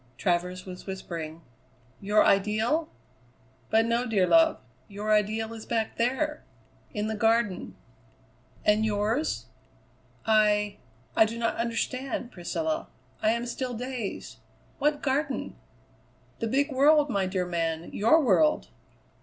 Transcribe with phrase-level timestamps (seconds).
[0.17, 1.43] Travers was whispering.
[1.99, 2.89] "Your ideal?
[3.69, 4.59] But no, dear love.
[4.87, 6.43] Your ideal is back there
[6.91, 7.75] in the Garden."
[8.65, 9.45] "And yours?
[10.25, 10.79] I
[11.15, 12.87] I do not understand, Priscilla.
[13.21, 14.39] I am still dazed.
[14.79, 15.55] What Garden?"
[16.39, 18.69] "The big world, my dear man; your world."